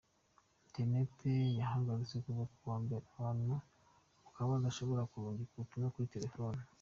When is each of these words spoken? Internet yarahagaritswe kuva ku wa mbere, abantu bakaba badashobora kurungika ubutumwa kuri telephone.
Internet 0.67 1.17
yarahagaritswe 1.59 2.17
kuva 2.25 2.43
ku 2.53 2.61
wa 2.69 2.77
mbere, 2.83 3.01
abantu 3.17 3.55
bakaba 4.23 4.51
badashobora 4.53 5.07
kurungika 5.11 5.53
ubutumwa 5.53 5.93
kuri 5.93 6.11
telephone. 6.15 6.59